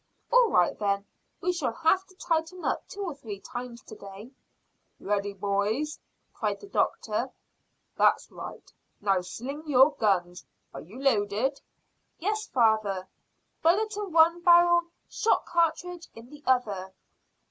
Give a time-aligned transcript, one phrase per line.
[0.31, 1.05] "All right, then.
[1.41, 4.31] We shall have to tighten up two or three times to day."
[4.99, 5.99] "Ready, boys?"
[6.33, 7.29] cried the doctor.
[7.97, 8.73] "That's right.
[8.99, 10.43] Now sling your guns.
[10.73, 11.61] Are you loaded?"
[12.17, 13.07] "Yes, father
[13.61, 16.95] bullet in one barrel, shot cartridge in the other."